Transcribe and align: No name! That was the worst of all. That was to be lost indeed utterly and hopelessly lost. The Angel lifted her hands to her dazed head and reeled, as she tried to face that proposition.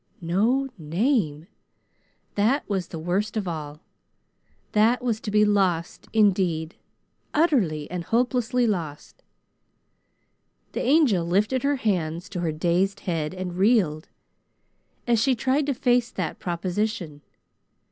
No 0.19 0.67
name! 0.79 1.45
That 2.33 2.67
was 2.67 2.87
the 2.87 2.97
worst 2.97 3.37
of 3.37 3.47
all. 3.47 3.81
That 4.71 5.03
was 5.03 5.19
to 5.19 5.29
be 5.29 5.45
lost 5.45 6.07
indeed 6.11 6.73
utterly 7.35 7.87
and 7.91 8.03
hopelessly 8.05 8.65
lost. 8.65 9.21
The 10.71 10.81
Angel 10.81 11.23
lifted 11.23 11.61
her 11.61 11.75
hands 11.75 12.29
to 12.29 12.39
her 12.39 12.51
dazed 12.51 13.01
head 13.01 13.35
and 13.35 13.59
reeled, 13.59 14.09
as 15.05 15.21
she 15.21 15.35
tried 15.35 15.67
to 15.67 15.73
face 15.75 16.09
that 16.09 16.39
proposition. 16.39 17.21